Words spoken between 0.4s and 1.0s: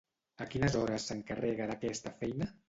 A quines